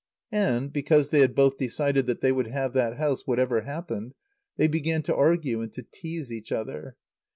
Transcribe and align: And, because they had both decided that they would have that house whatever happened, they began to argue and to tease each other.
And, 0.31 0.73
because 0.73 1.11
they 1.11 1.19
had 1.19 1.35
both 1.35 1.57
decided 1.57 2.07
that 2.07 2.21
they 2.21 2.31
would 2.31 2.47
have 2.47 2.73
that 2.73 2.97
house 2.97 3.27
whatever 3.27 3.61
happened, 3.61 4.15
they 4.57 4.67
began 4.67 5.03
to 5.03 5.15
argue 5.15 5.61
and 5.61 5.71
to 5.73 5.83
tease 5.83 6.33
each 6.33 6.51
other. 6.51 6.95